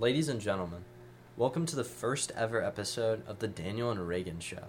[0.00, 0.84] Ladies and gentlemen,
[1.36, 4.62] welcome to the first ever episode of the Daniel and Reagan Show.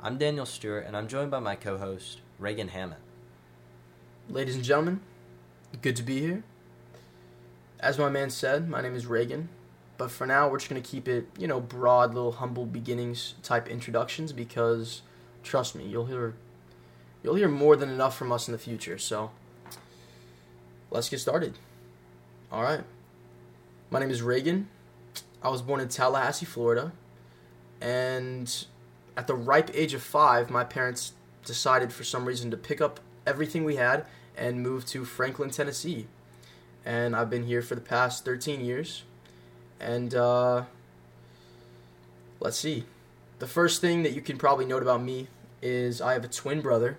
[0.00, 2.98] I'm Daniel Stewart, and I'm joined by my co host, Reagan Hammett.
[4.28, 4.98] Ladies and gentlemen,
[5.80, 6.42] good to be here.
[7.78, 9.48] As my man said, my name is Reagan,
[9.96, 13.34] but for now we're just going to keep it, you know, broad, little humble beginnings
[13.44, 15.02] type introductions because
[15.44, 16.34] trust me, you'll hear
[17.22, 18.98] you'll hear more than enough from us in the future.
[18.98, 19.30] So,
[20.90, 21.60] let's get started.
[22.50, 22.82] All right.
[23.90, 24.68] My name is Reagan.
[25.42, 26.92] I was born in Tallahassee, Florida,
[27.80, 28.66] and
[29.16, 31.12] at the ripe age of 5, my parents
[31.44, 36.06] decided for some reason to pick up everything we had and move to Franklin, Tennessee.
[36.84, 39.04] And I've been here for the past 13 years.
[39.78, 40.64] And uh,
[42.40, 42.84] let's see.
[43.38, 45.28] The first thing that you can probably note about me
[45.62, 46.98] is I have a twin brother.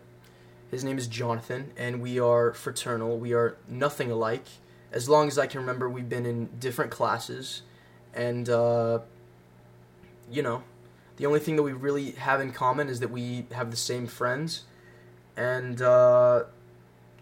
[0.71, 3.17] His name is Jonathan, and we are fraternal.
[3.17, 4.45] We are nothing alike.
[4.95, 7.61] As long as I can remember, we've been in different classes.
[8.13, 8.99] And, uh,
[10.31, 10.63] you know,
[11.17, 14.07] the only thing that we really have in common is that we have the same
[14.07, 14.63] friends.
[15.35, 16.45] And, uh,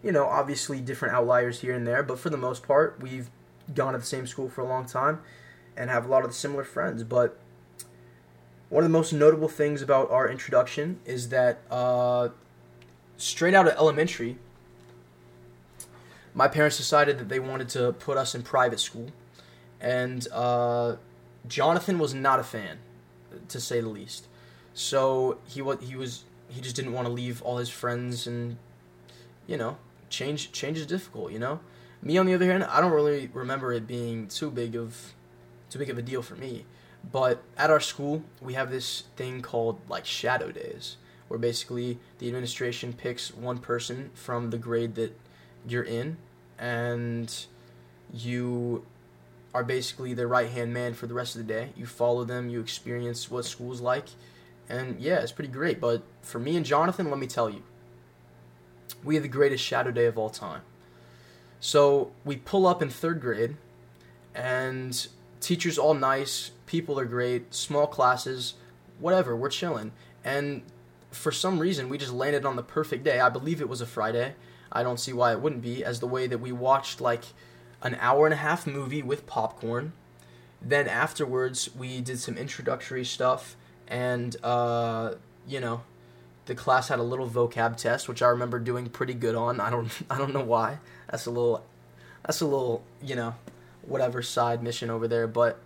[0.02, 3.28] you know, obviously different outliers here and there, but for the most part, we've
[3.74, 5.20] gone to the same school for a long time
[5.76, 7.02] and have a lot of the similar friends.
[7.02, 7.38] But
[8.68, 12.28] one of the most notable things about our introduction is that uh,
[13.16, 14.38] straight out of elementary,
[16.34, 19.10] my parents decided that they wanted to put us in private school,
[19.80, 20.96] and uh,
[21.46, 22.78] Jonathan was not a fan,
[23.48, 24.26] to say the least.
[24.74, 28.56] So he was he was he just didn't want to leave all his friends and
[29.46, 29.76] you know
[30.08, 31.32] change change is difficult.
[31.32, 31.60] You know,
[32.02, 35.14] me on the other hand, I don't really remember it being too big of
[35.70, 36.64] too big of a deal for me.
[37.10, 40.96] But at our school, we have this thing called like shadow days,
[41.28, 45.18] where basically the administration picks one person from the grade that
[45.66, 46.16] you're in,
[46.58, 47.46] and
[48.12, 48.84] you
[49.54, 51.70] are basically the right hand man for the rest of the day.
[51.76, 54.06] You follow them, you experience what school's like,
[54.68, 55.80] and yeah, it's pretty great.
[55.80, 57.62] But for me and Jonathan, let me tell you,
[59.02, 60.62] we had the greatest shadow day of all time.
[61.60, 63.56] So we pull up in third grade,
[64.34, 65.06] and
[65.40, 68.54] teachers all nice, people are great, small classes,
[68.98, 69.92] whatever, we're chilling.
[70.24, 70.62] And
[71.10, 73.20] for some reason, we just landed on the perfect day.
[73.20, 74.34] I believe it was a Friday.
[74.74, 77.24] I don't see why it wouldn't be, as the way that we watched like
[77.82, 79.92] an hour and a half movie with popcorn.
[80.60, 85.14] Then afterwards, we did some introductory stuff, and uh,
[85.46, 85.82] you know,
[86.46, 89.60] the class had a little vocab test, which I remember doing pretty good on.
[89.60, 90.78] I don't, I don't know why.
[91.10, 91.64] That's a little,
[92.24, 93.34] that's a little, you know,
[93.82, 95.26] whatever side mission over there.
[95.26, 95.58] But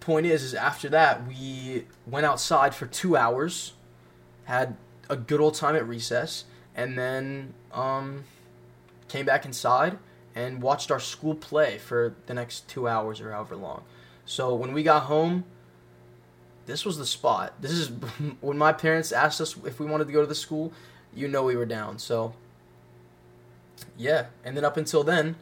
[0.00, 3.74] point is, is after that we went outside for two hours,
[4.44, 4.76] had
[5.08, 8.24] a good old time at recess, and then um,
[9.08, 9.98] came back inside
[10.34, 13.82] and watched our school play for the next two hours or however long.
[14.24, 15.44] So when we got home,
[16.66, 17.54] this was the spot.
[17.60, 17.88] This is
[18.40, 20.72] when my parents asked us if we wanted to go to the school.
[21.14, 21.98] You know we were down.
[21.98, 22.34] So
[23.96, 25.36] yeah, and then up until then,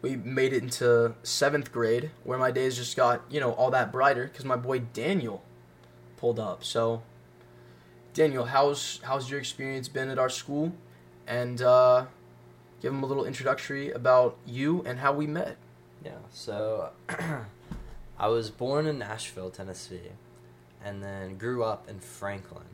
[0.00, 3.92] we made it into seventh grade, where my days just got you know all that
[3.92, 5.42] brighter because my boy Daniel
[6.16, 6.64] pulled up.
[6.64, 7.02] So
[8.14, 10.72] Daniel, how's how's your experience been at our school?
[11.26, 12.06] And uh,
[12.82, 15.56] give them a little introductory about you and how we met.
[16.04, 16.90] Yeah, so
[18.18, 20.10] I was born in Nashville, Tennessee,
[20.84, 22.66] and then grew up in Franklin.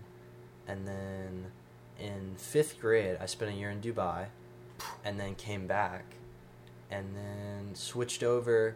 [0.66, 1.52] And then
[2.00, 4.26] in fifth grade, I spent a year in Dubai,
[5.04, 6.04] and then came back,
[6.90, 8.74] and then switched over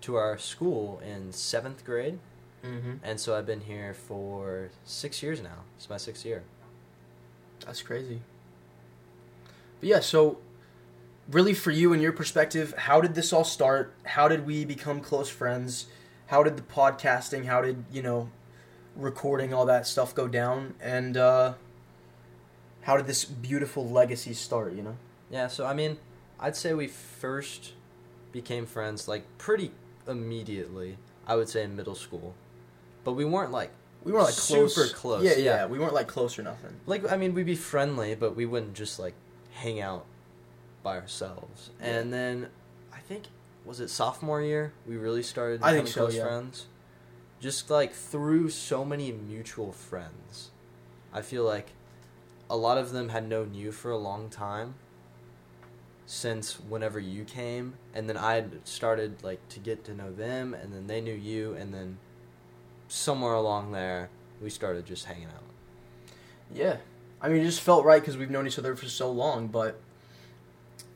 [0.00, 2.18] to our school in seventh grade.
[2.64, 2.92] Mm-hmm.
[3.02, 5.64] And so I've been here for six years now.
[5.76, 6.44] It's my sixth year.
[7.64, 8.20] That's crazy.
[9.80, 10.38] But yeah, so
[11.30, 13.94] really for you and your perspective, how did this all start?
[14.04, 15.86] How did we become close friends?
[16.26, 18.30] How did the podcasting, how did, you know,
[18.96, 20.74] recording all that stuff go down?
[20.80, 21.54] And uh
[22.82, 24.96] how did this beautiful legacy start, you know?
[25.30, 25.98] Yeah, so I mean,
[26.38, 27.72] I'd say we first
[28.32, 29.72] became friends like pretty
[30.08, 30.96] immediately.
[31.26, 32.34] I would say in middle school,
[33.04, 33.70] but we weren't like
[34.04, 34.74] We weren't like close.
[34.74, 35.66] Super close, Yeah, yeah, yeah.
[35.66, 36.74] We weren't like close or nothing.
[36.86, 39.14] like I mean we'd be friendly, but we wouldn't just like
[39.52, 40.06] hang out
[40.82, 41.70] by ourselves.
[41.80, 41.88] Yeah.
[41.88, 42.48] And then
[42.92, 43.24] I think
[43.64, 46.24] was it sophomore year we really started I becoming so, close yeah.
[46.24, 46.66] friends.
[47.40, 50.50] Just like through so many mutual friends,
[51.12, 51.70] I feel like
[52.48, 54.74] a lot of them had known you for a long time
[56.06, 60.52] since whenever you came and then I had started like to get to know them
[60.52, 61.98] and then they knew you and then
[62.92, 64.10] somewhere along there
[64.40, 65.44] we started just hanging out.
[66.52, 66.76] Yeah.
[67.20, 69.46] I mean, it just felt right because we've known each other for so long.
[69.46, 69.80] But,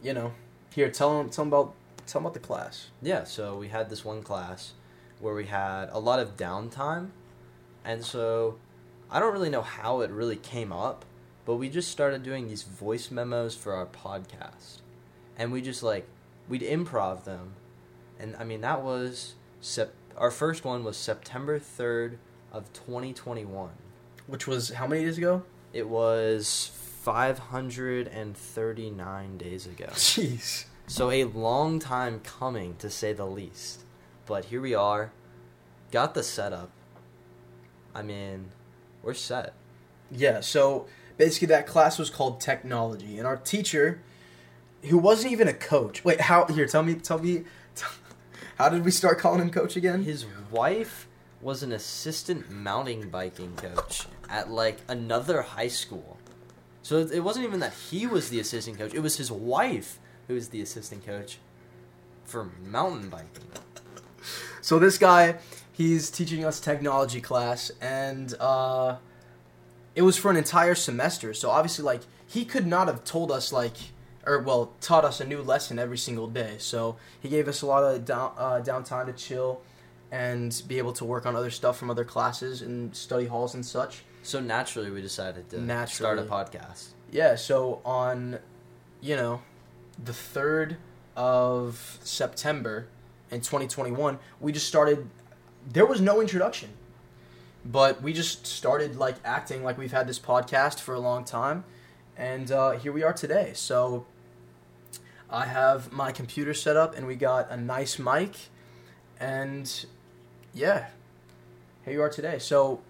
[0.03, 0.33] you know,
[0.75, 1.75] here, tell them, tell them about
[2.07, 2.87] Tell them about the class.
[3.03, 4.75] Yeah, so we had this one class
[5.19, 7.09] where we had a lot of downtime.
[7.85, 8.59] And so
[9.11, 11.05] I don't really know how it really came up,
[11.45, 14.83] but we just started doing these voice memos for our podcast.
[15.37, 16.07] And we just like
[16.49, 17.55] we'd improv them.
[18.21, 22.17] And I mean that was sep- our first one was September 3rd
[22.53, 23.71] of 2021.
[24.27, 25.43] Which was how many days ago?
[25.73, 26.71] It was
[27.03, 29.87] 539 days ago.
[29.91, 30.65] Jeez.
[30.87, 33.83] So a long time coming to say the least.
[34.25, 35.13] But here we are.
[35.93, 36.71] Got the setup.
[37.95, 38.51] I mean,
[39.03, 39.55] we're set.
[40.11, 40.87] Yeah, so
[41.17, 44.01] basically that class was called technology and our teacher
[44.83, 46.05] who wasn't even a coach.
[46.05, 47.45] Wait, how here tell me tell me
[48.57, 50.03] how did we start calling him coach again?
[50.03, 51.09] His wife
[51.41, 56.17] was an assistant mountain biking coach at like another high school.
[56.83, 59.99] So it wasn't even that he was the assistant coach, it was his wife
[60.29, 61.39] who was the assistant coach
[62.25, 63.45] for mountain biking.
[64.61, 65.37] So this guy,
[65.73, 68.97] he's teaching us technology class, and uh,
[69.95, 71.35] it was for an entire semester.
[71.35, 73.77] So obviously, like he could not have told us like,
[74.27, 76.57] or well, taught us a new lesson every single day.
[76.59, 79.63] So he gave us a lot of down, uh, downtime to chill
[80.11, 83.65] and be able to work on other stuff from other classes and study halls and
[83.65, 84.03] such.
[84.23, 86.17] So naturally, we decided to Naturally.
[86.17, 86.89] start a podcast.
[87.13, 87.37] Yeah.
[87.37, 88.41] So on,
[89.01, 89.43] you know,
[90.03, 90.77] the third
[91.17, 92.89] of September
[93.31, 95.09] in 2021, we just started.
[95.69, 96.71] There was no introduction,
[97.65, 101.65] but we just started like acting like we've had this podcast for a long time,
[102.17, 103.53] and uh, here we are today.
[103.55, 104.07] So
[105.31, 108.33] I have my computer set up, and we got a nice mic,
[109.19, 109.87] and
[110.55, 110.87] yeah,
[111.85, 112.39] here you are today.
[112.39, 112.81] So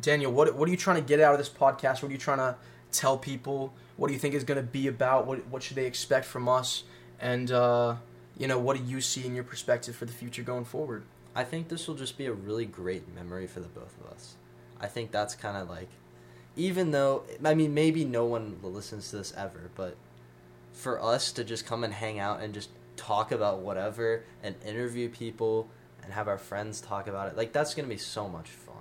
[0.00, 2.02] Daniel, what what are you trying to get out of this podcast?
[2.02, 2.56] What are you trying to
[2.90, 3.72] tell people?
[3.96, 5.26] What do you think is going to be about?
[5.26, 6.84] What what should they expect from us?
[7.20, 7.96] And uh,
[8.36, 11.04] you know, what do you see in your perspective for the future going forward?
[11.34, 14.34] I think this will just be a really great memory for the both of us.
[14.80, 15.88] I think that's kind of like,
[16.56, 19.96] even though, I mean, maybe no one listens to this ever, but
[20.72, 25.08] for us to just come and hang out and just talk about whatever and interview
[25.08, 25.68] people
[26.02, 28.74] and have our friends talk about it, like, that's going to be so much fun.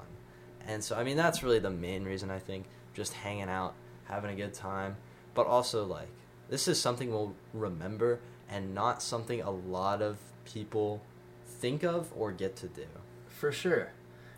[0.68, 3.74] And so, I mean, that's really the main reason I think just hanging out,
[4.06, 4.98] having a good time,
[5.34, 6.10] but also, like,
[6.50, 11.02] this is something we'll remember and not something a lot of people
[11.46, 12.86] think of or get to do.
[13.28, 13.92] For sure.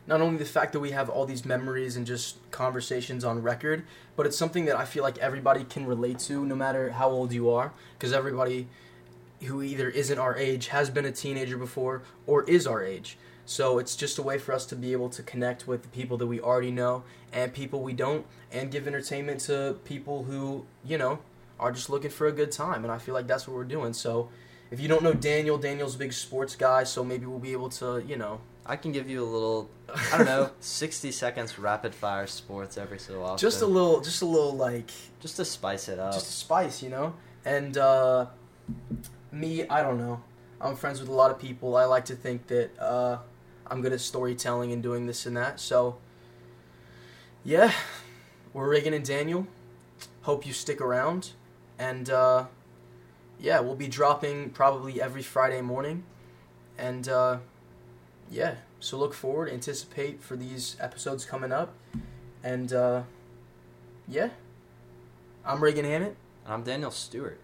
[0.06, 3.86] Not only the fact that we have all these memories and just conversations on record,
[4.16, 7.32] but it's something that I feel like everybody can relate to no matter how old
[7.32, 7.72] you are.
[7.98, 8.68] Because everybody
[9.44, 13.18] who either isn't our age has been a teenager before or is our age.
[13.46, 16.18] So it's just a way for us to be able to connect with the people
[16.18, 20.98] that we already know and people we don't and give entertainment to people who, you
[20.98, 21.20] know,
[21.60, 22.84] are just looking for a good time.
[22.84, 23.94] And I feel like that's what we're doing.
[23.94, 24.30] So
[24.72, 27.70] if you don't know Daniel, Daniel's a big sports guy, so maybe we'll be able
[27.70, 29.70] to, you know, I can give you a little,
[30.14, 33.38] I don't know, 60 seconds rapid fire sports every so often.
[33.38, 34.90] just a little, just a little like,
[35.20, 36.14] Just to spice it up.
[36.14, 37.14] just a spice, you know.
[37.44, 38.28] And uh,
[39.32, 40.22] me, I don't know.
[40.62, 41.76] I'm friends with a lot of people.
[41.76, 43.18] I like to think that uh,
[43.68, 45.60] I'm good at storytelling and doing this and that.
[45.60, 45.98] So,
[47.44, 47.74] yeah,
[48.54, 49.46] we're Reagan and Daniel.
[50.22, 51.32] Hope you stick around.
[51.78, 52.46] And uh,
[53.42, 56.06] yeah, we'll be dropping probably every Friday morning.
[56.78, 57.40] And uh,
[58.34, 61.74] yeah, so look forward, anticipate for these episodes coming up.
[62.44, 63.04] And uh,
[64.08, 64.30] yeah,
[65.46, 67.40] I'm Reagan Hammett, And I'm Daniel Stewart.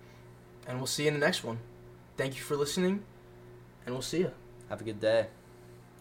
[0.67, 1.59] and we'll see you in the next one.
[2.17, 3.03] Thank you for listening,
[3.85, 4.31] and we'll see you.
[4.69, 5.27] Have a good day.